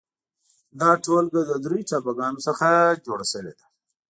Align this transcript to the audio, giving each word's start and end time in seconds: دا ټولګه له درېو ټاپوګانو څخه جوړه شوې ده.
دا 0.79 0.89
ټولګه 1.03 1.41
له 1.49 1.55
درېو 1.65 1.87
ټاپوګانو 1.89 2.39
څخه 2.47 2.67
جوړه 3.05 3.25
شوې 3.31 3.51
ده. 3.57 3.65